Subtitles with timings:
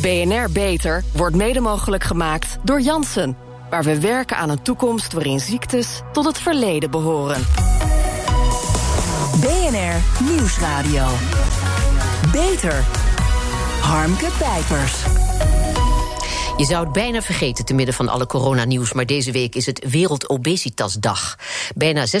[0.00, 3.36] BNR Beter wordt mede mogelijk gemaakt door Janssen.
[3.70, 7.40] Waar we werken aan een toekomst waarin ziektes tot het verleden behoren.
[9.40, 11.06] BNR Nieuwsradio.
[12.32, 12.84] Beter.
[13.80, 15.02] Harmke Pijpers.
[16.58, 19.88] Je zou het bijna vergeten te midden van alle coronanieuws, maar deze week is het
[19.88, 21.38] Wereldobesitasdag.
[21.74, 22.12] Bijna 6,9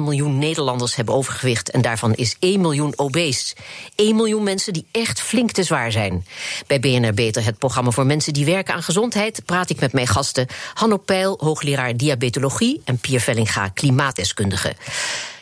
[0.00, 3.54] miljoen Nederlanders hebben overgewicht en daarvan is 1 miljoen obese.
[3.94, 6.26] 1 miljoen mensen die echt flink te zwaar zijn.
[6.66, 10.06] Bij BNR Beter, het programma voor mensen die werken aan gezondheid, praat ik met mijn
[10.06, 14.74] gasten Hanno Peil, hoogleraar diabetologie en Pier Vellinga, klimaatdeskundige.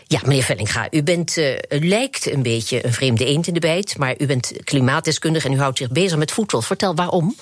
[0.07, 1.37] Ja, meneer Vellinga, u, bent,
[1.69, 5.55] u lijkt een beetje een vreemde eend in de bijt, maar u bent klimaatdeskundige en
[5.55, 6.63] u houdt zich bezig met voedsel.
[6.63, 7.35] Vertel waarom?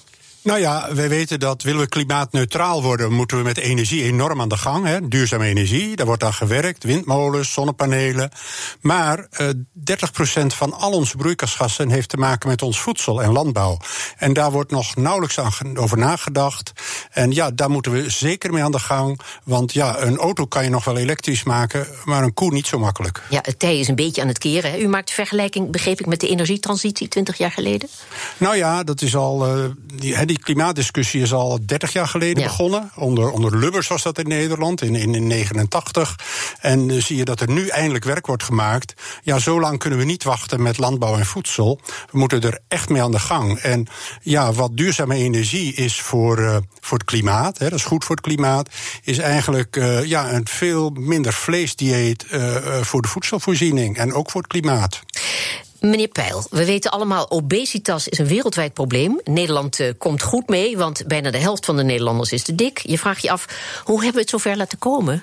[0.44, 4.48] Nou ja, wij weten dat willen we klimaatneutraal worden, moeten we met energie enorm aan
[4.48, 4.86] de gang.
[4.86, 5.08] Hè.
[5.08, 8.30] Duurzame energie, daar wordt aan gewerkt, windmolens, zonnepanelen.
[8.80, 9.48] Maar uh,
[10.42, 13.78] 30% van al onze broeikasgassen heeft te maken met ons voedsel en landbouw.
[14.16, 16.72] En daar wordt nog nauwelijks aan over nagedacht.
[17.10, 19.20] En ja, daar moeten we zeker mee aan de gang.
[19.44, 22.78] Want ja, een auto kan je nog wel elektrisch maken, maar een koe niet zo
[22.78, 23.22] makkelijk.
[23.30, 24.70] Ja, het tij is een beetje aan het keren.
[24.70, 24.78] Hè.
[24.78, 27.88] U maakt vergelijking, begreep ik, met de energietransitie 20 jaar geleden?
[28.38, 29.58] Nou ja, dat is al.
[29.58, 32.48] Uh, die, die klimaatdiscussie is al 30 jaar geleden ja.
[32.48, 32.90] begonnen.
[32.94, 36.18] Onder, onder Lubbers was dat in Nederland, in 1989.
[36.60, 38.94] En uh, zie je dat er nu eindelijk werk wordt gemaakt.
[39.22, 41.80] Ja, zo lang kunnen we niet wachten met landbouw en voedsel.
[42.10, 43.58] We moeten er echt mee aan de gang.
[43.58, 43.86] En
[44.22, 48.16] ja, wat duurzame energie is voor, uh, voor het klimaat, hè, dat is goed voor
[48.16, 48.68] het klimaat,
[49.02, 52.26] is eigenlijk uh, ja, een veel minder vleesdieet
[52.80, 55.00] voor de voedselvoorziening en ook voor het klimaat.
[55.84, 59.20] Meneer Peil, we weten allemaal, obesitas is een wereldwijd probleem.
[59.24, 62.78] Nederland uh, komt goed mee, want bijna de helft van de Nederlanders is te dik.
[62.78, 63.46] Je vraagt je af,
[63.84, 65.22] hoe hebben we het zover laten komen?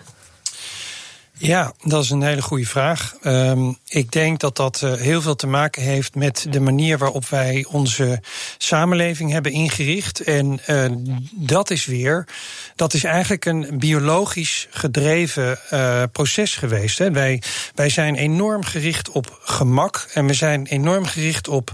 [1.41, 3.15] Ja, dat is een hele goede vraag.
[3.23, 7.27] Um, ik denk dat dat uh, heel veel te maken heeft met de manier waarop
[7.29, 8.21] wij onze
[8.57, 10.19] samenleving hebben ingericht.
[10.19, 10.85] En uh,
[11.31, 12.27] dat is weer,
[12.75, 16.97] dat is eigenlijk een biologisch gedreven uh, proces geweest.
[16.97, 17.11] Hè.
[17.11, 17.41] Wij,
[17.75, 21.71] wij zijn enorm gericht op gemak en we zijn enorm gericht op,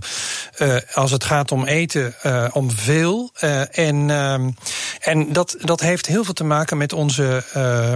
[0.94, 2.16] als het gaat om eten,
[2.54, 3.32] om veel.
[3.72, 4.10] en
[5.00, 7.44] en dat, dat heeft heel veel te maken met onze,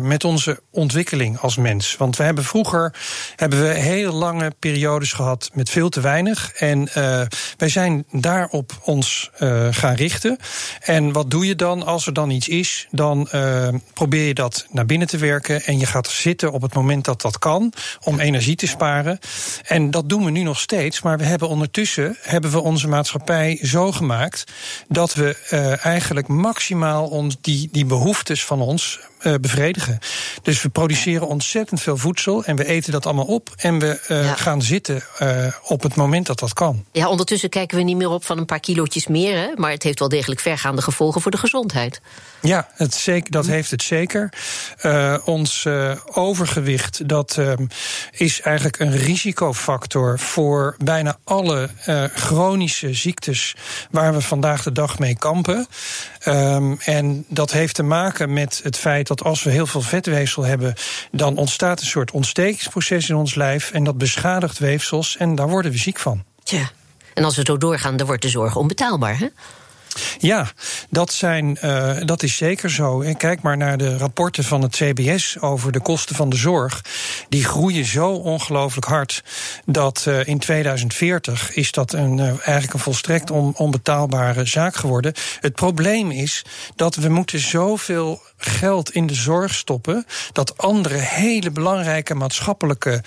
[0.01, 1.95] met onze ontwikkeling als mens.
[1.97, 2.93] Want we hebben vroeger
[3.35, 6.51] hebben we heel lange periodes gehad met veel te weinig.
[6.51, 7.21] En uh,
[7.57, 10.37] wij zijn daarop ons uh, gaan richten.
[10.79, 12.87] En wat doe je dan als er dan iets is?
[12.91, 15.63] Dan uh, probeer je dat naar binnen te werken.
[15.63, 17.73] En je gaat zitten op het moment dat dat kan.
[18.03, 19.19] Om energie te sparen.
[19.63, 21.01] En dat doen we nu nog steeds.
[21.01, 24.43] Maar we hebben ondertussen hebben we onze maatschappij zo gemaakt.
[24.87, 25.35] dat we
[25.81, 29.99] eigenlijk maximaal ons, die, die behoeftes van ons uh, bevredigen.
[30.41, 34.23] Dus we produceren ontzettend veel voedsel en we eten dat allemaal op en we uh,
[34.23, 34.35] ja.
[34.35, 36.85] gaan zitten uh, op het moment dat dat kan.
[36.91, 39.83] Ja, ondertussen kijken we niet meer op van een paar kilootjes meer, hè, maar het
[39.83, 42.01] heeft wel degelijk vergaande gevolgen voor de gezondheid.
[42.41, 44.33] Ja, het zeker, dat heeft het zeker.
[45.25, 45.67] Ons
[46.13, 47.37] overgewicht dat,
[48.11, 51.69] is eigenlijk een risicofactor voor bijna alle
[52.15, 53.55] chronische ziektes
[53.91, 55.67] waar we vandaag de dag mee kampen.
[56.25, 60.43] Um, en dat heeft te maken met het feit dat als we heel veel vetweefsel
[60.43, 60.73] hebben,
[61.11, 65.71] dan ontstaat een soort ontstekingsproces in ons lijf en dat beschadigt weefsels en daar worden
[65.71, 66.23] we ziek van.
[66.43, 66.71] Tja,
[67.13, 69.27] en als we zo doorgaan, dan wordt de zorg onbetaalbaar, hè?
[70.17, 70.51] Ja,
[70.89, 73.03] dat, zijn, uh, dat is zeker zo.
[73.17, 76.81] Kijk maar naar de rapporten van het CBS over de kosten van de zorg.
[77.29, 79.23] Die groeien zo ongelooflijk hard
[79.65, 85.13] dat uh, in 2040 is dat een, uh, eigenlijk een volstrekt on, onbetaalbare zaak geworden.
[85.39, 91.51] Het probleem is dat we moeten zoveel geld in de zorg stoppen dat andere hele
[91.51, 93.03] belangrijke maatschappelijke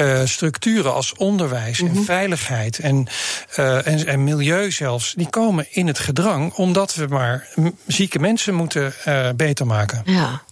[0.00, 1.96] uh, structuren als onderwijs mm -hmm.
[1.96, 3.06] en veiligheid en,
[3.58, 7.48] uh, en, en milieu zelfs, die komen in het gedrang omdat we maar
[7.86, 10.02] zieke mensen moeten uh, beter maken.
[10.04, 10.42] Ja.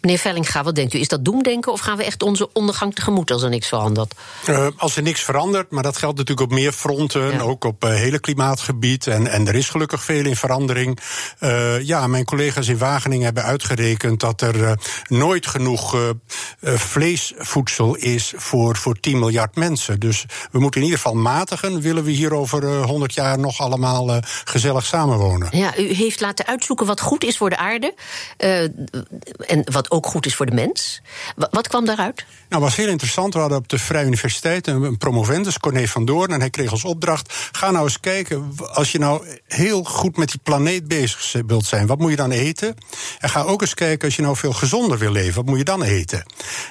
[0.00, 0.98] Meneer Vellinga, wat denkt u?
[0.98, 4.14] Is dat doemdenken of gaan we echt onze ondergang tegemoet als er niks verandert?
[4.48, 7.40] Uh, als er niks verandert, maar dat geldt natuurlijk op meer fronten, ja.
[7.40, 9.06] ook op uh, hele klimaatgebied.
[9.06, 10.98] En, en er is gelukkig veel in verandering.
[11.40, 14.78] Uh, ja, mijn collega's in Wageningen hebben uitgerekend dat er
[15.08, 16.14] nooit genoeg
[16.60, 20.00] vleesvoedsel is voor, voor 10 miljard mensen.
[20.00, 24.20] Dus we moeten in ieder geval matigen, willen we hier over 100 jaar nog allemaal
[24.44, 25.48] gezellig samenwonen.
[25.50, 27.94] Ja, u heeft laten uitzoeken wat goed is voor de aarde.
[28.36, 31.00] en wat ook goed is voor de mens.
[31.36, 32.24] wat kwam daaruit?
[32.50, 33.34] Nou, was heel interessant.
[33.34, 36.32] We hadden op de Vrije Universiteit een, promovendus, Corné van Doorn.
[36.32, 38.52] En hij kreeg als opdracht: ga nou eens kijken.
[38.72, 42.30] Als je nou heel goed met die planeet bezig wilt zijn, wat moet je dan
[42.30, 42.74] eten?
[43.18, 45.64] En ga ook eens kijken als je nou veel gezonder wil leven, wat moet je
[45.64, 46.24] dan eten?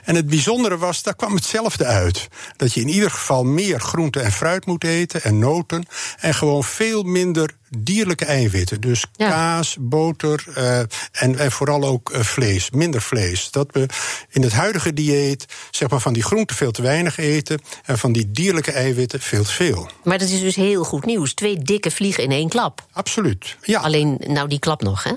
[0.03, 2.27] En het bijzondere was, daar kwam hetzelfde uit.
[2.55, 5.85] Dat je in ieder geval meer groente en fruit moet eten en noten.
[6.19, 8.81] En gewoon veel minder dierlijke eiwitten.
[8.81, 10.79] Dus kaas, boter uh,
[11.11, 13.51] en, en vooral ook uh, vlees, minder vlees.
[13.51, 13.85] Dat we
[14.29, 18.11] in het huidige dieet zeg maar, van die groenten veel te weinig eten en van
[18.11, 19.89] die dierlijke eiwitten veel te veel.
[20.03, 21.33] Maar dat is dus heel goed nieuws.
[21.33, 22.85] Twee dikke vliegen in één klap.
[22.91, 23.57] Absoluut.
[23.61, 23.79] Ja.
[23.79, 25.11] Alleen nou die klap nog, hè?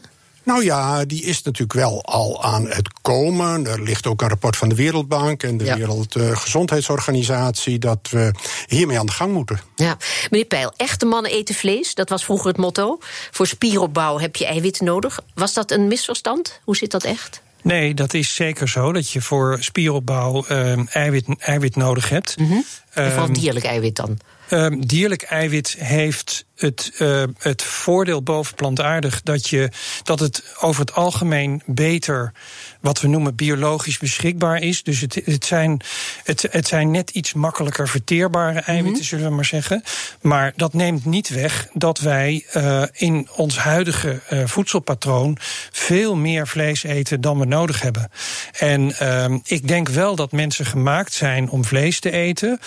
[0.44, 3.66] Nou ja, die is natuurlijk wel al aan het komen.
[3.66, 8.32] Er ligt ook een rapport van de Wereldbank en de Wereldgezondheidsorganisatie dat we
[8.66, 9.60] hiermee aan de gang moeten.
[9.76, 9.96] Ja,
[10.30, 12.98] meneer Peil, echte mannen eten vlees, dat was vroeger het motto.
[13.30, 15.20] Voor spieropbouw heb je eiwit nodig.
[15.34, 16.60] Was dat een misverstand?
[16.64, 17.42] Hoe zit dat echt?
[17.62, 18.92] Nee, dat is zeker zo.
[18.92, 22.38] Dat je voor spieropbouw uh, eiwit, eiwit nodig hebt.
[22.38, 22.64] Mm -hmm.
[22.90, 24.18] vooral dierlijk eiwit dan?
[24.52, 29.68] Uh, dierlijk eiwit heeft het, uh, het voordeel boven plantaardig dat, je,
[30.02, 32.32] dat het over het algemeen beter
[32.80, 34.82] wat we noemen biologisch beschikbaar is.
[34.82, 35.80] Dus het, het, zijn,
[36.24, 39.02] het, het zijn net iets makkelijker verteerbare eiwitten, mhm.
[39.02, 39.82] zullen we maar zeggen.
[40.20, 45.36] Maar dat neemt niet weg dat wij uh, in ons huidige uh, voedselpatroon
[45.70, 48.10] veel meer vlees eten dan we nodig hebben.
[48.52, 52.58] En uh, ik denk wel dat mensen gemaakt zijn om vlees te eten.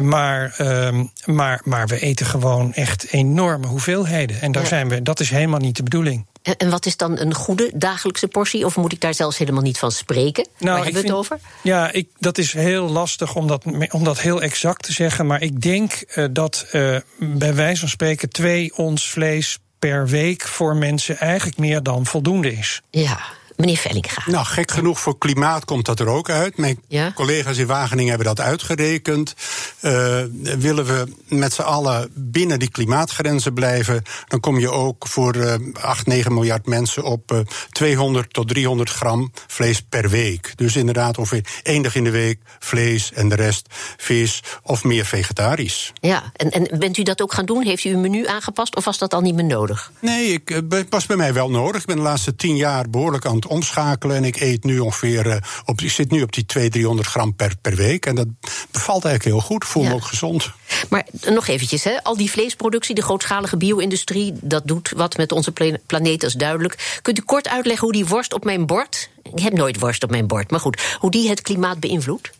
[0.00, 4.40] maar, ehm, maar, maar we eten gewoon echt enorme hoeveelheden.
[4.40, 6.26] En daar zijn we, dat is helemaal niet de bedoeling.
[6.56, 8.64] En wat is dan een goede dagelijkse portie?
[8.64, 10.46] Of moet ik daar zelfs helemaal niet van spreken?
[10.58, 11.38] Nou, Waar hebben we het over?
[11.62, 15.26] Ja, ik, dat is heel lastig om dat, om dat heel exact te zeggen.
[15.26, 20.42] Maar ik denk uh, dat uh, bij wijze van spreken twee ons vlees per week
[20.42, 22.82] voor mensen eigenlijk meer dan voldoende is.
[22.90, 23.20] Ja,
[23.56, 24.22] Meneer Vellinga.
[24.26, 26.56] Nou, gek genoeg voor klimaat komt dat er ook uit.
[26.56, 26.80] Mijn
[27.14, 29.34] collega's in Wageningen hebben dat uitgerekend.
[29.80, 30.22] Uh,
[30.58, 35.54] willen we met z'n allen binnen die klimaatgrenzen blijven, dan kom je ook voor uh,
[35.80, 40.52] 8, 9 miljard mensen op uh, eh, 200 tot 300 gram vlees per week.
[40.56, 43.66] Dus inderdaad ongeveer één dag in de week vlees en de rest
[43.96, 45.92] vis of meer vegetarisch.
[46.00, 47.64] Ja, en, en bent u dat ook gaan doen?
[47.64, 49.92] Heeft u uw menu aangepast of was dat al niet meer nodig?
[50.00, 51.80] Nee, ik, eh, was bij mij wel nodig.
[51.80, 54.16] Ik ben de laatste tien jaar behoorlijk aan omschakelen.
[54.16, 57.34] En ik eet nu ongeveer, uh, op, ik zit nu op die 200, 300 gram
[57.34, 58.06] per, per week.
[58.06, 58.26] En dat
[58.70, 59.64] bevalt eigenlijk heel goed.
[59.64, 60.50] Voel me ook gezond.
[60.88, 62.02] Maar nog eventjes, hè.
[62.02, 64.32] al die vleesproductie, de grootschalige bio-industrie...
[64.40, 65.52] dat doet wat met onze
[65.86, 66.98] planeet, dat is duidelijk.
[67.02, 69.10] Kunt u kort uitleggen hoe die worst op mijn bord...
[69.22, 70.96] ik heb nooit worst op mijn bord, maar goed...
[70.98, 72.30] hoe die het klimaat beïnvloedt?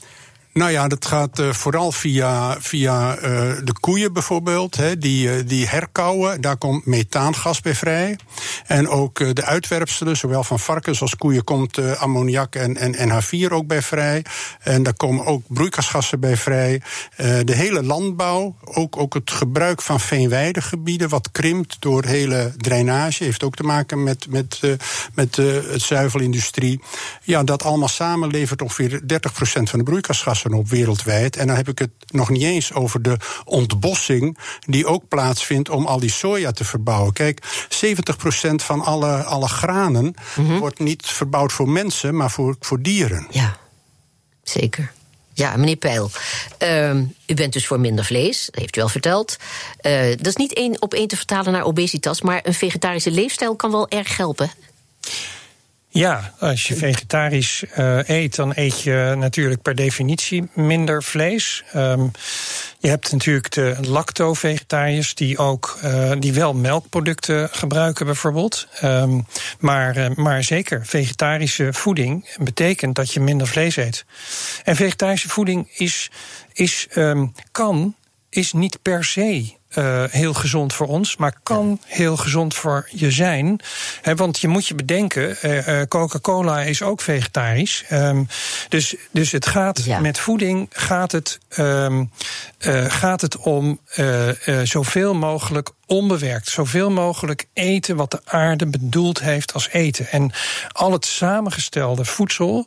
[0.54, 3.22] Nou ja, dat gaat uh, vooral via, via uh,
[3.64, 4.76] de koeien bijvoorbeeld.
[4.76, 8.18] Hè, die, uh, die herkauwen, daar komt methaangas bij vrij.
[8.66, 13.66] En ook de uitwerpselen, zowel van varkens als koeien, komt ammoniak en, en NH4 ook
[13.66, 14.24] bij vrij.
[14.60, 16.82] En daar komen ook broeikasgassen bij vrij.
[17.16, 23.42] de hele landbouw, ook, ook het gebruik van veenweidegebieden, wat krimpt door hele drainage, heeft
[23.42, 24.60] ook te maken met, met,
[25.14, 26.80] met het zuivelindustrie.
[27.22, 29.06] Ja, dat allemaal samen levert ongeveer 30%
[29.46, 31.36] van de broeikasgassen op wereldwijd.
[31.36, 35.86] En dan heb ik het nog niet eens over de ontbossing die ook plaatsvindt om
[35.86, 37.12] al die soja te verbouwen.
[37.12, 40.58] Kijk, 70% van alle, alle granen mhm.
[40.58, 43.26] wordt niet verbouwd voor mensen, maar voor, voor dieren.
[43.30, 43.56] Ja,
[44.42, 44.92] zeker.
[45.32, 46.10] Ja, meneer Peil,
[46.62, 46.94] uh,
[47.26, 49.36] u bent dus voor minder vlees, dat heeft u wel verteld.
[49.82, 53.56] Uh, dat is niet één op één te vertalen naar obesitas, maar een vegetarische leefstijl
[53.56, 54.50] kan wel erg helpen.
[55.94, 61.62] Ja, als je vegetarisch uh, eet, dan eet je natuurlijk per definitie minder vlees.
[61.76, 62.10] Um,
[62.78, 68.68] je hebt natuurlijk de lacto-vegetariërs die ook uh, die wel melkproducten gebruiken, bijvoorbeeld.
[68.82, 69.26] Um,
[69.58, 74.04] maar, uh, maar zeker, vegetarische voeding betekent dat je minder vlees eet.
[74.64, 76.10] En vegetarische voeding is,
[76.52, 77.94] is um, kan,
[78.30, 83.10] is niet per se uh, heel gezond voor ons, maar kan heel gezond voor je
[83.10, 83.60] zijn.
[84.14, 87.84] want je moet je bedenken, uh, Coca-Cola is ook vegetarisch.
[87.92, 88.28] Um,
[88.68, 92.10] dus, dus het gaat met voeding gaat het, um,
[92.88, 93.80] gaat het om
[94.62, 100.10] zoveel mogelijk onbewerkt, zoveel mogelijk eten wat de aarde bedoeld heeft als eten.
[100.10, 100.32] En
[100.72, 102.66] al het samengestelde voedsel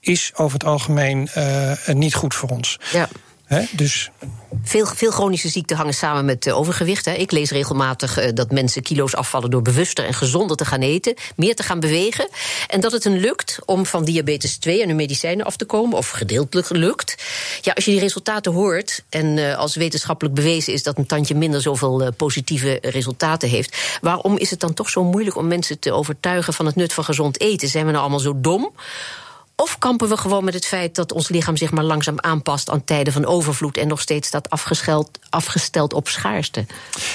[0.00, 1.28] is over het algemeen
[1.86, 2.78] niet goed voor ons.
[2.92, 3.08] Ja.
[3.72, 4.10] Dus
[4.62, 7.04] veel, veel chronische ziekten hangen samen met uh, overgewicht.
[7.04, 7.12] Hè.
[7.12, 11.14] Ik lees regelmatig uh, dat mensen kilo's afvallen door bewuster en gezonder te gaan eten,
[11.36, 12.28] meer te gaan bewegen.
[12.66, 15.96] En dat het hen lukt om van diabetes 2 en hun medicijnen af te komen,
[15.96, 17.24] of gedeeltelijk lukt.
[17.60, 21.34] Ja, als je die resultaten hoort en uh, als wetenschappelijk bewezen is dat een tandje
[21.34, 25.92] minder zoveel positieve resultaten heeft, waarom is het dan toch zo moeilijk om mensen te
[25.92, 27.68] overtuigen van het nut van gezond eten?
[27.68, 28.72] Zijn we nou allemaal zo dom?
[29.62, 32.84] Of kampen we gewoon met het feit dat ons lichaam zich maar langzaam aanpast aan
[32.84, 34.50] tijden van overvloed en nog steeds staat
[35.30, 36.66] afgesteld op schaarste?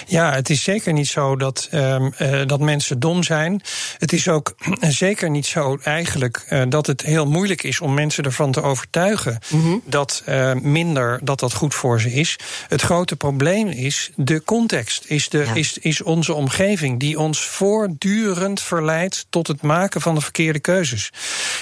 [0.07, 3.61] Ja, het is zeker niet zo dat, um, uh, dat mensen dom zijn.
[3.97, 8.23] Het is ook zeker niet zo eigenlijk uh, dat het heel moeilijk is om mensen
[8.23, 9.81] ervan te overtuigen mm -hmm.
[9.85, 12.35] dat uh, minder dat dat goed voor ze is.
[12.67, 15.53] Het grote probleem is de context, is, de, ja.
[15.53, 21.09] is, is onze omgeving die ons voortdurend verleidt tot het maken van de verkeerde keuzes.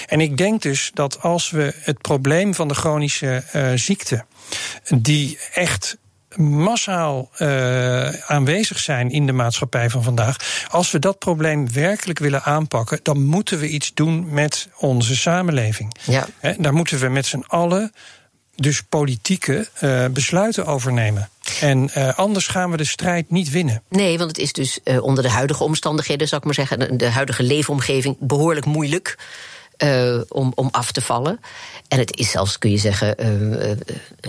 [0.06, 4.24] En ik denk dus dus dat als we het probleem van de chronische uh, ziekte,
[4.94, 5.96] die echt
[6.36, 10.36] massaal uh, aanwezig zijn in de maatschappij van vandaag.
[10.68, 15.94] Als we dat probleem werkelijk willen aanpakken, dan moeten we iets doen met onze samenleving.
[16.04, 16.26] Ja.
[16.38, 17.92] He, daar moeten we met z'n allen
[18.54, 21.28] dus politieke uh, besluiten over nemen.
[21.60, 23.82] En uh, anders gaan we de strijd niet winnen.
[23.88, 27.42] Nee, want het is dus onder de huidige omstandigheden, zou ik maar zeggen, de huidige
[27.42, 29.16] leefomgeving behoorlijk moeilijk
[29.84, 31.40] uh, om, om af te vallen.
[31.88, 33.76] En het is zelfs, kun je zeggen, uh,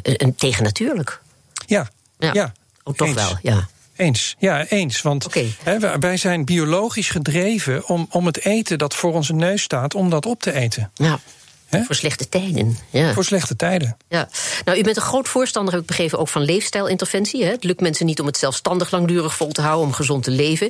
[0.02, 1.22] een tegennatuurlijk.
[1.66, 2.34] Ja, ja.
[2.34, 2.54] ja.
[2.84, 3.16] Ook toch eens.
[3.16, 3.68] wel, ja.
[3.96, 5.02] Eens, ja, eens.
[5.02, 5.56] Want okay.
[5.64, 10.10] hè, wij zijn biologisch gedreven om, om het eten dat voor onze neus staat, om
[10.10, 10.92] dat op te eten.
[10.94, 11.20] Ja.
[11.72, 11.84] He?
[11.84, 12.78] Voor slechte tijden.
[12.90, 13.14] Ja.
[13.14, 13.98] Voor slechte tijden.
[14.10, 14.30] Ja.
[14.66, 17.44] Nou, u bent een groot voorstander, heb ik begrepen, ook van leefstijlinterventie.
[17.44, 17.52] Hè?
[17.52, 20.70] Het lukt mensen niet om het zelfstandig langdurig vol te houden, om gezond te leven.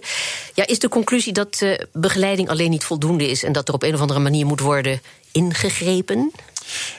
[0.54, 3.84] Ja, is de conclusie dat uh, begeleiding alleen niet voldoende is en dat er op
[3.84, 6.32] een of andere manier moet worden ingegrepen?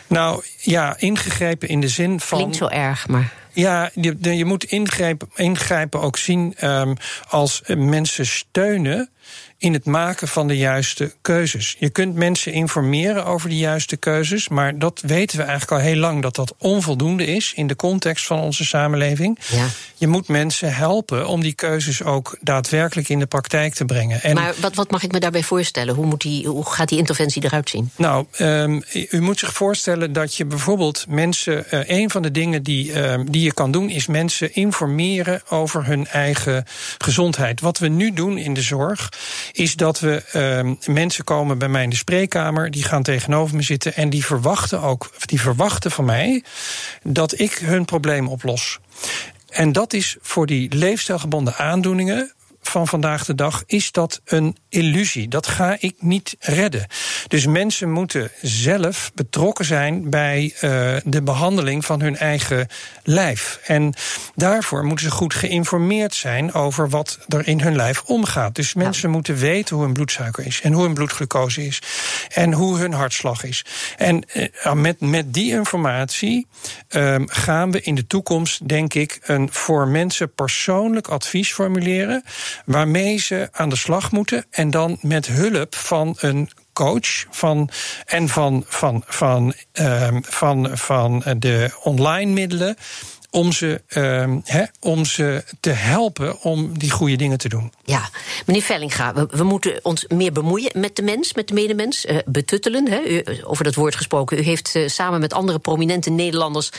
[0.06, 2.38] Nou ja, ingegrepen in de zin van.
[2.38, 3.32] Klinkt zo erg, maar.
[3.52, 6.96] Ja, je, je moet ingrijpen, ingrijpen ook zien um,
[7.28, 9.10] als mensen steunen
[9.62, 11.76] in het maken van de juiste keuzes.
[11.78, 15.96] Je kunt mensen informeren over de juiste keuzes, maar dat weten we eigenlijk al heel
[15.96, 19.38] lang dat dat onvoldoende is in de context van onze samenleving.
[19.50, 19.66] Ja.
[19.94, 24.22] Je moet mensen helpen om die keuzes ook daadwerkelijk in de praktijk te brengen.
[24.22, 25.94] En maar wat, wat mag ik me daarbij voorstellen?
[25.94, 27.90] Hoe, moet die, hoe gaat die interventie eruit zien?
[27.96, 31.64] Nou, um, u moet zich voorstellen dat je bijvoorbeeld mensen.
[31.70, 35.86] Uh, een van de dingen die, uh, die je kan doen, is mensen informeren over
[35.86, 36.64] hun eigen
[36.98, 37.60] gezondheid.
[37.60, 39.08] Wat we nu doen in de zorg
[39.52, 40.22] is dat we
[40.86, 44.24] uh, mensen komen bij mij in de spreekkamer, die gaan tegenover me zitten en die
[44.24, 46.44] verwachten ook, die verwachten van mij
[47.02, 48.78] dat ik hun probleem oplos.
[49.48, 52.32] En dat is voor die leefstijlgebonden aandoeningen
[52.62, 55.28] van vandaag de dag is dat een illusie.
[55.28, 56.86] Dat ga ik niet redden.
[57.28, 60.60] Dus mensen moeten zelf betrokken zijn bij uh,
[61.04, 62.68] de behandeling van hun eigen
[63.04, 63.60] lijf.
[63.64, 63.94] En
[64.34, 68.54] daarvoor moeten ze goed geïnformeerd zijn over wat er in hun lijf omgaat.
[68.54, 69.14] Dus mensen ja.
[69.14, 71.82] moeten weten hoe hun bloedsuiker is en hoe hun bloedglucose is
[72.28, 73.64] en hoe hun hartslag is.
[73.96, 76.46] En uh, met, met die informatie
[76.90, 82.22] uh, gaan we in de toekomst, denk ik, een voor mensen persoonlijk advies formuleren
[82.64, 84.44] waarmee ze aan de slag moeten.
[84.50, 87.68] En dan met hulp van een coach van,
[88.06, 92.76] en van, van, van, uh, van, van de online middelen
[93.32, 97.72] om ze, uh, hè, om ze te helpen om die goede dingen te doen.
[97.84, 98.10] Ja,
[98.46, 102.06] meneer Vellinga, we, we moeten ons meer bemoeien met de mens, met de medemens.
[102.06, 104.38] Uh, betuttelen, hè, u, over dat woord gesproken.
[104.38, 106.70] U heeft uh, samen met andere prominente Nederlanders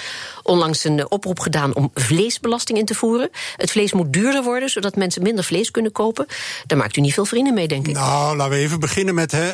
[0.43, 3.29] onlangs een uh, oproep gedaan om vleesbelasting in te voeren.
[3.55, 6.25] Het vlees moet duurder worden, zodat mensen minder vlees kunnen kopen.
[6.65, 7.93] Daar maakt u niet veel vrienden mee, denk ik.
[7.93, 9.31] Nou, laten we even beginnen met.
[9.31, 9.51] Hè,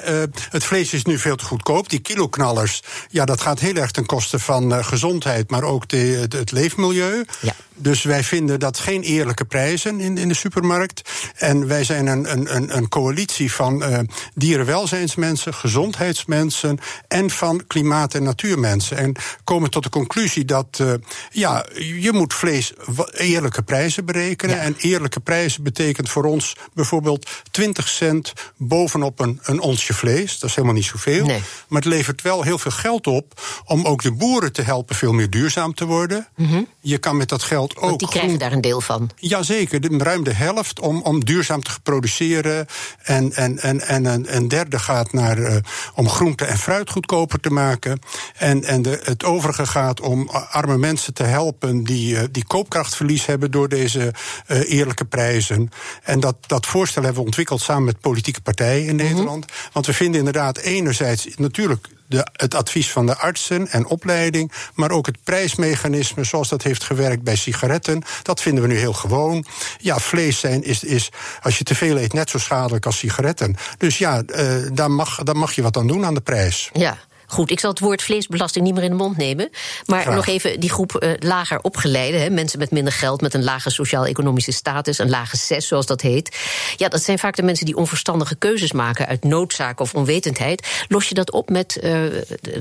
[0.49, 1.89] het vlees is nu veel te goedkoop.
[1.89, 6.33] Die kiloknallers, ja, dat gaat heel erg ten koste van gezondheid, maar ook de, het,
[6.33, 7.25] het leefmiddel milieu.
[7.41, 7.53] Ja.
[7.81, 11.09] Dus wij vinden dat geen eerlijke prijzen in, in de supermarkt.
[11.35, 13.99] En wij zijn een, een, een coalitie van uh,
[14.33, 18.97] dierenwelzijnsmensen, gezondheidsmensen en van klimaat- en natuurmensen.
[18.97, 20.93] En komen tot de conclusie dat uh,
[21.31, 21.65] ja,
[21.99, 22.73] je moet vlees
[23.11, 24.55] eerlijke prijzen berekenen.
[24.55, 24.61] Ja.
[24.61, 30.39] En eerlijke prijzen betekent voor ons bijvoorbeeld 20 cent bovenop een, een onsje vlees.
[30.39, 31.25] Dat is helemaal niet zoveel.
[31.25, 31.41] Nee.
[31.67, 35.13] Maar het levert wel heel veel geld op om ook de boeren te helpen veel
[35.13, 36.27] meer duurzaam te worden.
[36.35, 36.67] Mm -hmm.
[36.89, 37.81] Je kan met dat geld ook.
[37.83, 38.41] Want die krijgen groen...
[38.41, 39.09] daar een deel van.
[39.15, 42.67] Jazeker, de, ruim de helft om, om duurzaam te produceren.
[43.03, 45.55] En, en, en, en een, een derde gaat naar, uh,
[45.95, 47.99] om groente en fruit goedkoper te maken.
[48.39, 53.25] En, en de, het overige gaat om arme mensen te helpen die, uh, die koopkrachtverlies
[53.25, 54.13] hebben door deze
[54.47, 55.69] uh, eerlijke prijzen.
[56.03, 59.45] En dat, dat voorstel hebben we ontwikkeld samen met politieke partijen in Nederland.
[59.45, 59.69] Mm -hmm.
[59.73, 64.91] Want we vinden inderdaad enerzijds natuurlijk de, het advies van de artsen en opleiding, maar
[64.91, 68.03] ook het prijsmechanisme zoals dat heeft gewerkt bij sigaretten.
[68.21, 69.45] Dat vinden we nu heel gewoon.
[69.77, 71.09] Ja, vlees zijn is, is
[71.41, 73.55] als je te veel eet net zo schadelijk als sigaretten.
[73.77, 76.69] Dus ja, uh, daar, mag, daar mag je wat aan doen aan de prijs.
[76.73, 76.97] Ja.
[77.31, 79.49] Goed, ik zal het woord vleesbelasting niet meer in de mond nemen.
[79.85, 83.69] Maar nog even die groep uh, lager opgeleide, mensen met minder geld, met een lage
[83.69, 86.37] sociaal-economische status, een lage zes, zoals dat heet.
[86.77, 90.67] Ja, dat zijn vaak de mensen die onverstandige keuzes maken uit noodzaak of onwetendheid.
[90.87, 92.01] Los je dat op met uh,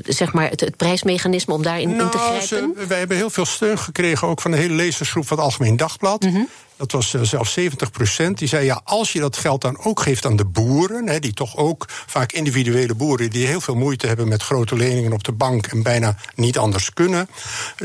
[0.04, 2.46] zeg maar het, het, prijsmechanisme om daarin nou, in te grijpen?
[2.76, 5.76] Ze, wij hebben heel veel steun gekregen, ook van de hele lezersgroep van het Algemeen
[5.76, 6.22] Dagblad.
[6.22, 6.48] Mm -hmm.
[6.78, 8.38] Dat was uh, zelfs 70 procent.
[8.38, 11.08] Die zei, ja, als je dat geld dan ook geeft aan de boeren...
[11.08, 13.30] Hè, die toch ook vaak individuele boeren...
[13.30, 15.66] die heel veel moeite hebben met grote leningen op de bank...
[15.66, 17.28] en bijna niet anders kunnen...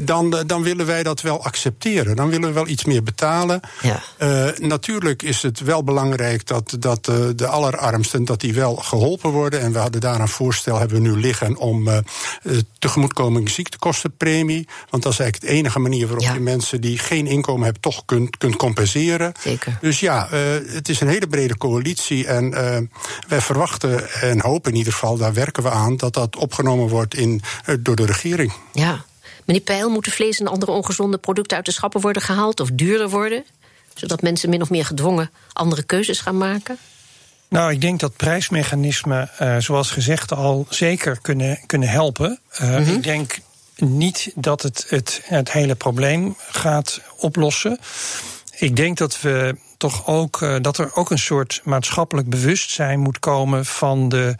[0.03, 2.15] dan, uh, dan willen wij dat wel accepteren.
[2.15, 3.59] Dan willen we wel iets meer betalen.
[3.81, 4.03] Ja.
[4.19, 8.25] Uh, natuurlijk is het wel belangrijk dat, dat de allerarmsten...
[8.25, 9.59] dat die wel geholpen worden.
[9.59, 11.57] En we hadden daar een voorstel hebben we nu liggen...
[11.57, 11.89] om
[12.79, 14.67] tegemoetkoming ziektekostenpremie.
[14.89, 16.33] Want dat is eigenlijk de enige manier waarop ja.
[16.33, 16.81] je mensen...
[16.81, 18.93] die geen inkomen hebben, toch kunt, kunt compenseren
[19.39, 19.77] Zeker.
[19.81, 20.39] Dus ja, uh,
[20.73, 22.27] het is een hele brede coalitie.
[22.27, 22.77] En uh,
[23.27, 27.15] wij verwachten en hopen in ieder geval, daar werken we aan, dat dat opgenomen wordt
[27.15, 28.53] in, uh, door de regering.
[28.73, 29.05] Ja.
[29.45, 33.09] Meneer Peil, moeten vlees en andere ongezonde producten uit de schappen worden gehaald of duurder
[33.09, 33.43] worden?
[33.93, 36.77] Zodat mensen min of meer gedwongen andere keuzes gaan maken?
[37.47, 42.39] Nou, ik denk dat prijsmechanismen, uh, zoals gezegd, al zeker kunnen, kunnen helpen.
[42.61, 42.95] Uh, mm -hmm.
[42.95, 43.37] Ik denk
[43.75, 47.79] niet dat het, het het hele probleem gaat oplossen.
[48.57, 49.55] Ik denk dat we
[49.89, 54.35] toch ook uh, dat er ook een soort maatschappelijk bewustzijn moet komen van de,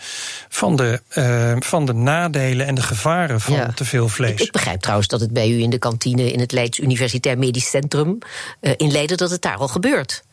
[0.49, 3.71] van de, uh, van de nadelen en de gevaren van ja.
[3.75, 4.31] te veel vlees.
[4.31, 7.37] Ik, ik, begrijp trouwens dat het bij u in de kantine in het Leids Universitair
[7.37, 8.17] Medisch Centrum
[8.61, 10.23] uh, in Leiden dat het daar al gebeurt.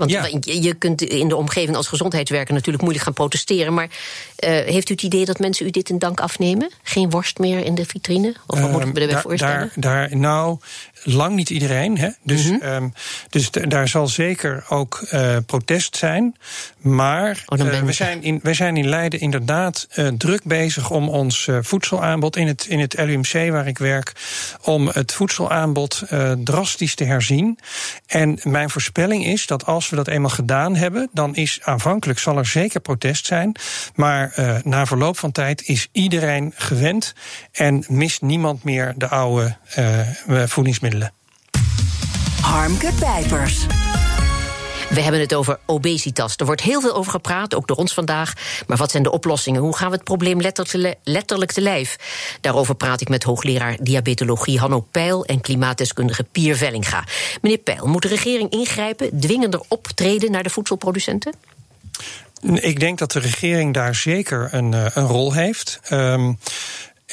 [0.00, 0.28] Want ja.
[0.40, 3.74] je kunt in de omgeving als gezondheidswerker natuurlijk moeilijk gaan protesteren.
[3.74, 6.70] Maar uh, heeft u het idee dat mensen u dit in dank afnemen?
[6.82, 8.34] Geen worst meer in de vitrine?
[8.46, 9.70] Of wat uh, moet ik me erbij daar, voorstellen?
[9.74, 10.58] Daar, daar, nou,
[11.02, 11.98] lang niet iedereen.
[11.98, 12.08] Hè?
[12.22, 12.72] Dus, mm -hmm.
[12.72, 12.92] um,
[13.28, 16.36] dus daar zal zeker ook uh, protest zijn.
[16.78, 21.08] Maar oh, uh, we, zijn in, we zijn in Leiden inderdaad uh, druk bezig om
[21.08, 24.12] ons voedselaanbod in het, in het LUMC waar ik werk,
[24.62, 26.02] om het voedselaanbod
[26.44, 27.58] drastisch te herzien.
[28.06, 32.38] En mijn voorspelling is dat als we dat eenmaal gedaan hebben, dan is aanvankelijk zal
[32.38, 33.56] er zeker protest zijn.
[33.94, 37.14] Maar na verloop van tijd is iedereen gewend
[37.52, 39.56] en mist niemand meer de oude
[40.26, 40.89] voedingsmiddelen.
[42.42, 43.66] Harmke Pijpers.
[44.88, 46.36] We hebben het over obesitas.
[46.36, 48.32] Er wordt heel veel over gepraat, ook door ons vandaag.
[48.66, 49.60] Maar wat zijn de oplossingen?
[49.60, 50.40] Hoe gaan we het probleem
[51.04, 51.96] letterlijk te lijf?
[52.40, 57.04] Daarover praat ik met hoogleraar diabetologie Hanno Peil en klimaatdeskundige Pier Vellinga.
[57.42, 61.32] Meneer Peil, moet de regering ingrijpen, dwingender optreden naar de voedselproducenten?
[62.54, 65.80] Ik denk dat de regering daar zeker een, een rol heeft.
[65.90, 66.38] Um,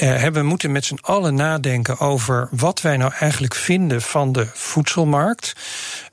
[0.01, 4.47] uh, we moeten met z'n allen nadenken over wat wij nou eigenlijk vinden van de
[4.53, 5.53] voedselmarkt.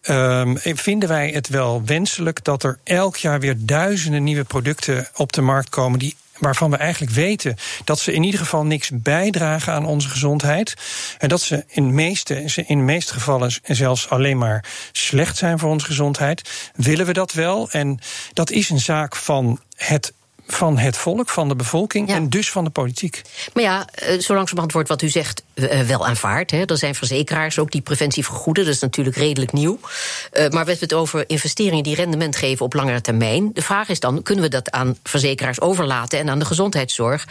[0.08, 5.32] Um, vinden wij het wel wenselijk dat er elk jaar weer duizenden nieuwe producten op
[5.32, 9.72] de markt komen die waarvan we eigenlijk weten dat ze in ieder geval niks bijdragen
[9.72, 10.74] aan onze gezondheid.
[11.18, 12.34] En dat ze in meeste,
[12.66, 16.70] in de meeste gevallen zelfs alleen maar slecht zijn voor onze gezondheid.
[16.74, 17.70] Willen we dat wel?
[17.70, 17.98] En
[18.32, 20.12] dat is een zaak van het
[20.46, 22.14] van het volk, van de bevolking ja.
[22.14, 23.22] en dus van de politiek.
[23.52, 23.86] Maar ja,
[24.20, 26.50] zo langzamerhand wordt wat u zegt uh, wel aanvaard.
[26.50, 26.64] Hè.
[26.64, 28.64] Er zijn verzekeraars ook die preventie vergoeden.
[28.64, 29.78] Dat is natuurlijk redelijk nieuw.
[29.82, 33.50] Uh, maar we hebben het over investeringen die rendement geven op langere termijn.
[33.52, 37.26] De vraag is dan, kunnen we dat aan verzekeraars overlaten en aan de gezondheidszorg?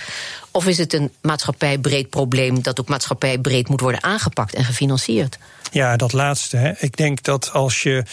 [0.52, 5.38] Of is het een maatschappijbreed probleem dat ook maatschappijbreed moet worden aangepakt en gefinancierd?
[5.74, 6.58] Ja, dat laatste.
[6.58, 6.72] Hè.
[6.78, 8.04] Ik denk dat als je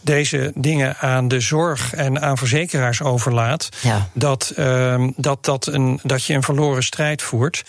[0.00, 4.08] deze dingen aan de zorg en aan verzekeraars overlaat, ja.
[4.12, 7.64] dat, uh, dat, dat, een, dat je een verloren strijd voert.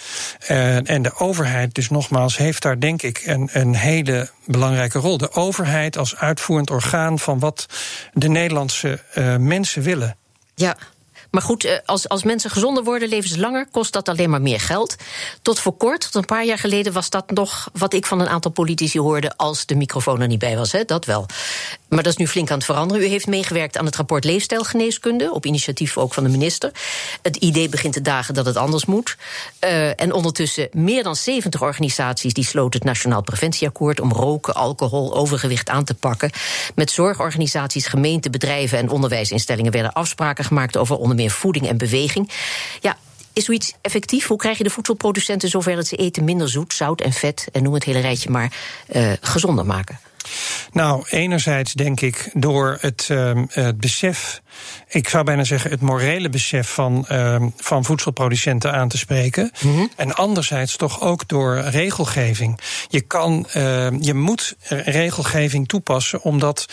[0.49, 5.17] Uh, en de overheid, dus nogmaals, heeft daar denk ik een, een hele belangrijke rol.
[5.17, 7.65] De overheid als uitvoerend orgaan van wat
[8.13, 10.15] de Nederlandse uh, mensen willen.
[10.55, 10.77] Ja,
[11.31, 14.41] maar goed, eh, als, als mensen gezonder worden, leven ze langer, kost dat alleen maar
[14.41, 14.95] meer geld.
[15.41, 18.27] Tot voor kort, tot een paar jaar geleden, was dat nog wat ik van een
[18.27, 20.71] aantal politici hoorde als de microfoon er niet bij was.
[20.71, 20.85] Hè?
[20.85, 21.25] Dat wel.
[21.89, 23.03] Maar dat is nu flink aan het veranderen.
[23.03, 26.71] U heeft meegewerkt aan het rapport Leefstijlgeneeskunde, op initiatief ook van de minister.
[27.21, 29.17] Het idee begint te dagen dat het anders moet.
[29.63, 35.15] Uh, en ondertussen meer dan 70 organisaties die sloten het Nationaal Preventieakkoord om roken, alcohol,
[35.15, 36.31] overgewicht aan te pakken.
[36.75, 42.31] Met zorgorganisaties, gemeenten, bedrijven en onderwijsinstellingen werden afspraken gemaakt over onder meer voeding en beweging.
[42.79, 42.97] Ja,
[43.33, 44.27] is zoiets effectief?
[44.27, 47.63] Hoe krijg je de voedselproducenten zover dat ze eten minder zoet, zout en vet en
[47.63, 48.51] noem het hele rijtje maar
[48.91, 49.99] uh, gezonder maken?
[50.71, 54.41] Nou, enerzijds denk ik door het, uh, het besef,
[54.87, 59.51] ik zou bijna zeggen het morele besef van, uh, van voedselproducenten aan te spreken.
[59.61, 59.89] Mm -hmm.
[59.95, 62.59] En anderzijds toch ook door regelgeving.
[62.87, 66.65] Je kan, uh, je moet regelgeving toepassen omdat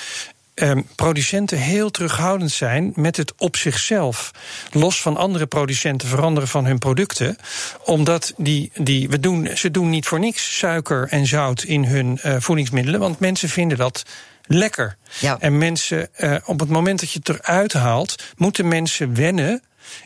[0.61, 4.31] um, producenten heel terughoudend zijn met het op zichzelf,
[4.73, 7.37] los van andere producenten, veranderen van hun producten.
[7.85, 12.21] Omdat die, die, we doen, ze doen niet voor niks suiker en zout in hun
[12.25, 14.03] uh, voedingsmiddelen, want mensen vinden dat
[14.43, 14.97] lekker.
[15.21, 15.37] Ja.
[15.41, 19.63] En mensen, uh, op het moment dat je het eruit haalt, moeten mensen wennen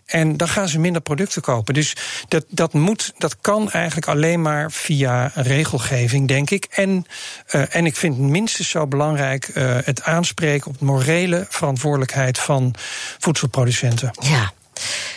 [0.06, 1.74] en dan gaan ze minder producten kopen.
[1.74, 1.96] Dus
[2.28, 6.64] dat, dat, moet, dat kan eigenlijk alleen maar via regelgeving, denk ik.
[6.70, 7.06] En,
[7.50, 12.74] uh, en ik vind minstens zo belangrijk uh, het aanspreken op de morele verantwoordelijkheid van
[13.18, 14.10] voedselproducenten.
[14.20, 14.52] Ja.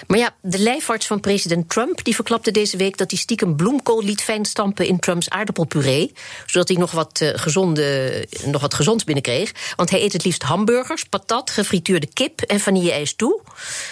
[0.08, 4.04] Maar ja, de lijfarts van president Trump die verklapte deze week dat hij stiekem bloemkool
[4.04, 6.14] liet fijnstampen in Trumps aardappelpuree.
[6.46, 9.52] Zodat hij nog wat, uh, gezonde, nog wat gezonds binnenkreeg.
[9.76, 13.42] Want hij eet het liefst hamburgers, patat, gefrituurde kip en vanille-ijs toe.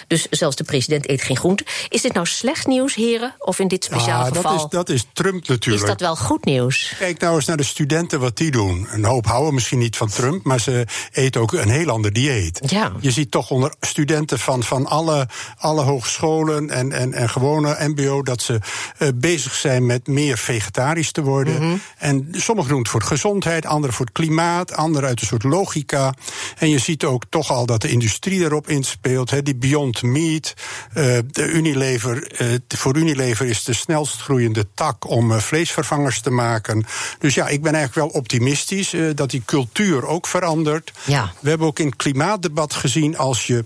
[0.08, 1.66] Dus zelfs de president eet geen groente.
[1.90, 3.36] Is dit nou slecht nieuws, heren?
[3.40, 4.58] Of in dit speciale ja, geval?
[4.58, 5.84] Dat is, dat is Trump natuurlijk.
[5.84, 6.94] Is dat wel goed nieuws?
[6.98, 8.88] Kijk nou eens naar de studenten wat die doen.
[8.92, 12.60] Een hoop houden misschien niet van Trump, maar ze eten ook een heel ander dieet.
[12.66, 12.92] Ja.
[13.00, 15.28] Je ziet toch onder studenten van, van alle,
[15.64, 18.60] alle hogescholen en, en, en gewone MBO dat ze
[19.00, 21.54] uh, bezig zijn met meer vegetarisch te worden.
[21.54, 21.82] Mm -hmm.
[21.98, 26.14] En sommigen doen het voor gezondheid, anderen voor het klimaat, anderen uit een soort logica.
[26.58, 29.30] En je ziet ook toch al dat de industrie erop inspeelt.
[29.30, 30.54] He, die Beyond Meat,
[30.98, 36.86] uh, de Unilever, uh, voor Unilever is de snelst groeiende tak om vleesvervangers te maken.
[37.20, 40.92] Dus ja, ik ben eigenlijk wel optimistisch dat die cultuur ook verandert.
[41.06, 41.34] Ja.
[41.40, 43.66] We hebben ook in het klimaatdebat gezien als je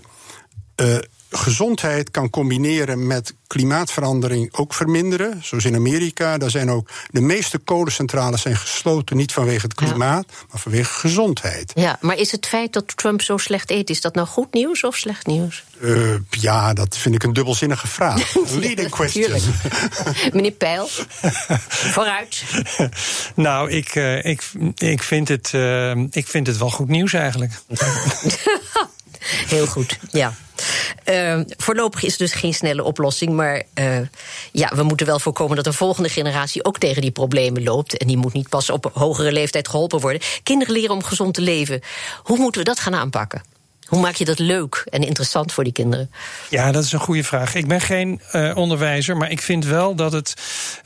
[1.30, 5.40] gezondheid kan combineren met klimaatverandering ook verminderen.
[5.42, 10.24] Zoals in Amerika, daar zijn ook de meeste kolencentrales zijn gesloten, niet vanwege het klimaat,
[10.28, 10.36] ja.
[10.50, 11.72] maar vanwege gezondheid.
[11.74, 14.84] Ja, maar is het feit dat Trump zo slecht eet, is dat nou goed nieuws
[14.84, 15.64] of slecht nieuws?
[15.80, 18.34] Uh, ja, dat vind ik een dubbelzinnige vraag.
[18.60, 19.40] Leading question.
[20.32, 20.88] Meneer Peil,
[21.68, 22.42] vooruit.
[23.34, 24.42] nou, ik, uh, ik,
[24.76, 27.52] ik, vind het, uh, ik vind het wel goed nieuws eigenlijk.
[29.46, 30.34] Heel goed, ja.
[31.08, 33.32] Uh, voorlopig is dus geen snelle oplossing.
[33.32, 33.98] Maar uh,
[34.52, 37.96] ja, we moeten wel voorkomen dat de volgende generatie ook tegen die problemen loopt.
[37.96, 40.22] En die moet niet pas op hogere leeftijd geholpen worden.
[40.42, 41.80] Kinderen leren om gezond te leven.
[42.22, 43.42] Hoe moeten we dat gaan aanpakken?
[43.88, 46.10] Hoe maak je dat leuk en interessant voor die kinderen?
[46.48, 47.54] Ja, dat is een goede vraag.
[47.54, 50.34] Ik ben geen uh, onderwijzer, maar ik vind wel dat het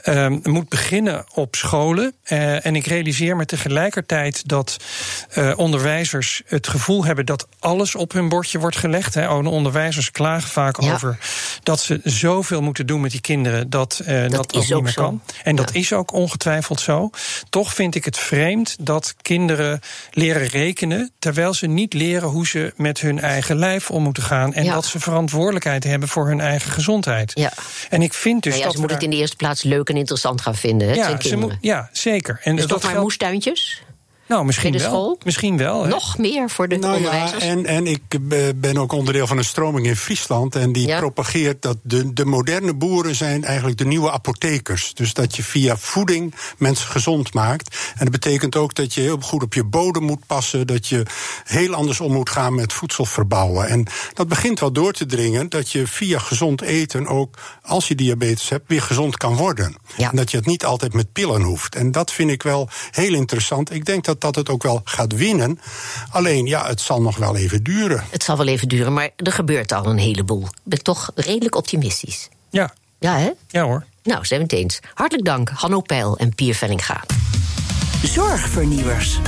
[0.05, 2.15] uh, moet beginnen op scholen.
[2.29, 4.77] Uh, en ik realiseer me tegelijkertijd dat
[5.35, 9.15] uh, onderwijzers het gevoel hebben dat alles op hun bordje wordt gelegd.
[9.15, 9.29] Hè.
[9.29, 10.93] Onderwijzers klagen vaak ja.
[10.95, 11.19] over
[11.63, 15.03] dat ze zoveel moeten doen met die kinderen dat dat, dat ook niet meer zo.
[15.03, 15.23] kan.
[15.43, 15.63] En ja.
[15.63, 17.11] dat is ook ongetwijfeld zo.
[17.49, 22.73] Toch vind ik het vreemd dat kinderen leren rekenen terwijl ze niet leren hoe ze
[22.77, 24.55] met met hun eigen lijf om moeten gaan.
[24.55, 24.75] En Ja.
[24.75, 27.31] dat ze verantwoordelijkheid hebben voor hun eigen gezondheid.
[27.35, 27.53] Ja.
[27.91, 29.63] En ik vind dus Nou ja, dat ze we moeten het in de eerste plaats
[29.63, 30.89] leuk en interessant gaan vinden.
[30.89, 30.95] Hè?
[30.95, 32.41] Ja, ze moet, ja, zeker.
[32.43, 33.83] En dus dat toch maar geldt- moestuintjes?
[34.33, 34.81] Nou, misschien wel.
[34.89, 35.19] school?
[35.25, 35.83] Misschien wel.
[35.83, 35.89] hè.
[35.89, 37.43] Nog meer voor de Nou ja, onderwijzers?
[37.45, 38.03] en, en ik
[38.61, 40.55] ben ook onderdeel van een stroming in Friesland.
[40.57, 40.99] En die Ja.
[40.99, 44.95] propageert dat de, de moderne boeren zijn eigenlijk de nieuwe apothekers.
[44.95, 47.77] Dus dat je via voeding mensen gezond maakt.
[47.93, 50.67] En dat betekent ook dat je heel goed op je bodem moet passen.
[50.67, 51.03] Dat je
[51.45, 53.69] heel anders om moet gaan met voedsel verbouwen.
[53.69, 57.95] En dat begint wel door te dringen dat je via gezond eten ook, als je
[57.95, 59.77] diabetes hebt, weer gezond kan worden.
[59.97, 60.11] Ja.
[60.11, 61.75] En dat je het niet altijd met pillen hoeft.
[61.75, 63.73] En dat vind ik wel heel interessant.
[63.73, 65.61] Ik denk dat dat het ook wel gaat winnen.
[66.11, 68.05] Alleen, ja, het zal nog wel even duren.
[68.11, 70.43] Het zal wel even duren, maar er gebeurt al een heleboel.
[70.45, 72.29] Ik ben toch redelijk optimistisch.
[72.51, 73.31] Ja, Ja, hè?
[73.49, 73.85] ja hoor.
[74.03, 74.81] Nou, zijn we het eens.
[74.95, 77.01] Hartelijk dank, Hanno Peil en Pier Vellinga.
[78.05, 79.19] Zorgvernieuwers.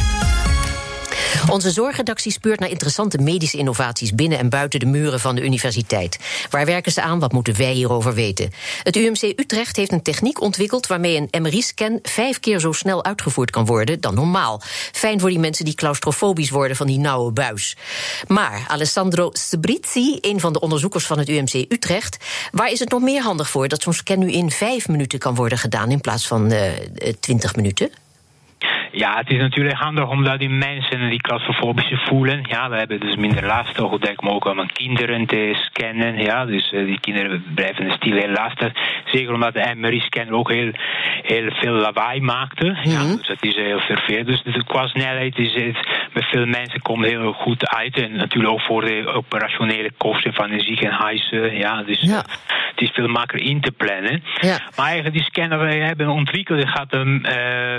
[1.51, 6.19] Onze zorgredactie speurt naar interessante medische innovaties binnen en buiten de muren van de universiteit.
[6.51, 7.19] Waar werken ze aan?
[7.19, 8.53] Wat moeten wij hierover weten?
[8.83, 13.51] Het UMC Utrecht heeft een techniek ontwikkeld waarmee een MRI-scan vijf keer zo snel uitgevoerd
[13.51, 14.61] kan worden dan normaal.
[14.93, 17.77] Fijn voor die mensen die claustrofobisch worden van die nauwe buis.
[18.27, 22.17] Maar Alessandro Sebrizzi, een van de onderzoekers van het UMC Utrecht,
[22.53, 25.35] waar is het nog meer handig voor dat zo'n scan nu in vijf minuten kan
[25.35, 26.73] worden gedaan in plaats van eh,
[27.21, 27.91] twintig minuten?
[28.97, 32.45] Ja, het is natuurlijk handig omdat die mensen die claustrofobische voelen.
[32.49, 36.19] Ja, we hebben dus minder last, ook denk ik ook om aan kinderen te scannen.
[36.19, 38.73] Ja, dus uh, die kinderen blijven stil heel lastig.
[39.05, 40.71] Zeker omdat de MRI-scan ook heel,
[41.23, 42.65] heel veel lawaai maakte.
[42.65, 42.91] Mm -hmm.
[42.91, 44.27] Ja, dus het is heel vervelend.
[44.27, 48.01] Dus, dus qua snelheid is het bij veel mensen komt heel goed uit.
[48.01, 51.57] En natuurlijk ook voor de operationele kosten van de ziekenhuizen.
[51.57, 52.17] Ja, dus ja.
[52.17, 54.23] Uh, het is veel makkelijker in te plannen.
[54.41, 54.59] Ja.
[54.77, 57.01] Maar eigenlijk die scanner die we hebben ontwikkeld, gaat uh,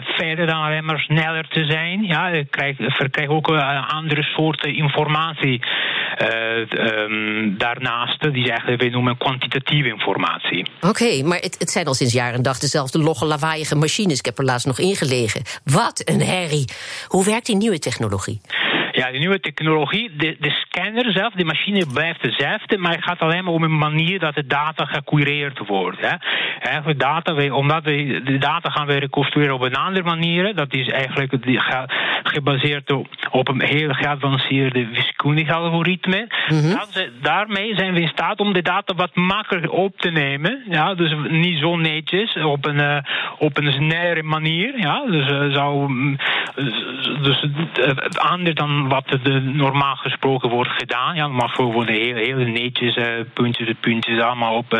[0.02, 2.04] verder dan alleen maar sneller te zijn.
[2.04, 5.62] Ja, krijg, verkrijg ook andere soorten informatie.
[6.18, 10.68] Um, daarnaast, die eigenlijk noemen kwantitatieve informatie.
[10.82, 14.20] Oké, maar het, het, zijn al sinds jaren en dag dezelfde logge, lawaaiige machines.
[14.20, 15.42] Ik heb er laatst nog ingelegen.
[15.64, 16.66] Wat een herrie.
[17.08, 18.42] Hoe werkt die nieuwe technologie?
[18.96, 23.20] Ja, de nieuwe technologie, de, de scanner zelf, de machine blijft dezelfde, maar het gaat
[23.20, 26.02] alleen maar om een manier dat de data gecureerd wordt.
[26.02, 26.16] Hè.
[26.60, 30.56] Eigenlijk data, omdat we de data gaan we reconstrueren op een andere manier.
[30.56, 31.38] Dat is eigenlijk
[32.24, 36.28] gebaseerd op, op een heel geavanceerde wiskundige algoritme.
[36.48, 36.74] Mm
[37.22, 40.64] daarmee zijn we in staat om de data wat makkelijker op te nemen.
[40.70, 42.98] Ja, dus niet zo netjes, op een, uh,
[43.38, 44.80] op een snelle manier.
[44.80, 45.90] Ja, dus uh, zou.
[45.90, 46.18] Mm,
[47.22, 47.44] dus
[47.80, 51.16] uh, anders dan wat er normaal gesproken wordt gedaan.
[51.16, 54.80] Ja, maar voor worden heel, heel netjes uh, puntjes de puntjes allemaal, op, uh,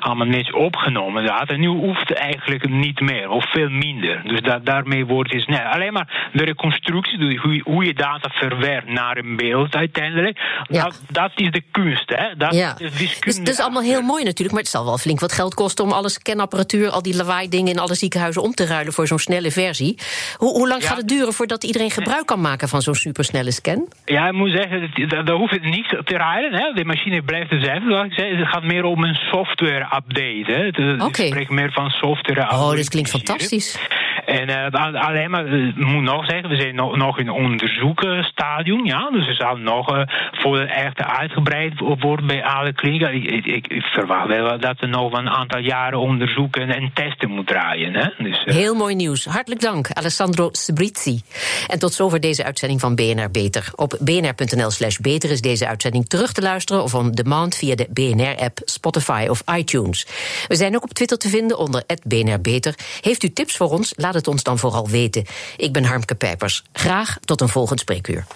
[0.00, 1.24] allemaal netjes opgenomen.
[1.24, 1.48] Dat.
[1.48, 4.22] En nu hoeft het eigenlijk niet meer, of veel minder.
[4.24, 5.60] Dus dat, daarmee wordt het snel.
[5.60, 10.82] Alleen maar de reconstructie, hoe, hoe je data verwerkt naar een beeld uiteindelijk, ja.
[10.82, 12.10] dat, dat, is de kunst.
[12.10, 12.36] Hè?
[12.36, 12.78] Dat ja.
[12.78, 13.20] is.
[13.20, 15.84] Dus, dat is allemaal heel mooi natuurlijk, maar het zal wel flink wat geld kosten
[15.84, 19.18] om alle scanapparatuur, al die lawaai dingen in alle ziekenhuizen om te ruilen voor zo'n
[19.18, 19.98] snelle versie.
[20.36, 23.50] Hoe, hoe lang gaat het duren voordat iedereen gebruik kan maken van zo'n super snelle
[23.50, 23.88] scan?
[24.04, 26.52] Ja, ik moet zeggen, daar hoeft het niet te rijden.
[26.60, 26.72] Hè.
[26.74, 27.90] De machine blijft dezelfde.
[27.90, 30.92] Zoals ik zei, het gaat meer om een software-update.
[30.94, 31.04] Oké.
[31.04, 31.26] Okay.
[31.26, 33.78] Ik spreek meer van software Oh, dit klinkt fantastisch.
[34.26, 38.86] En uh, alleen maar, ik moet nog zeggen, we zijn nog, in onderzoekstadium.
[38.86, 43.14] Ja, dus er zal nog uh, voor echt uitgebreid worden bij alle klinieken.
[43.14, 47.94] Ik, ik, verwacht wel dat er nog een aantal jaren onderzoeken en testen moet draaien.
[47.94, 48.24] Hè.
[48.24, 49.24] Dus, Heel mooi nieuws.
[49.24, 51.20] Hartelijk dank, Alessandro Sbrizzi.
[51.66, 53.70] En tot zover deze uitzending van BNR Beter.
[53.74, 56.82] Op bnr.nl slash beter is deze uitzending terug te luisteren...
[56.82, 60.06] of on demand via de BNR-app, Spotify of iTunes.
[60.48, 62.74] We zijn ook op Twitter te vinden onder BNR Beter.
[63.00, 63.92] Heeft u tips voor ons?
[64.14, 65.24] Het ons dan vooral weten.
[65.56, 66.62] Ik ben Harmke Pijpers.
[66.72, 68.26] Graag tot een volgend spreekuur.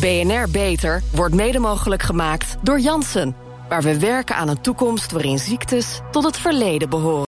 [0.00, 3.36] BNR Beter wordt mede mogelijk gemaakt door Janssen...
[3.68, 7.22] waar we werken aan een toekomst waarin ziektes tot het verleden behoren.